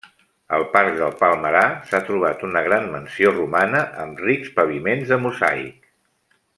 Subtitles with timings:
[0.57, 5.91] Al Parc del Palmerar s'ha trobat una gran mansió romana amb rics paviments de mosaic.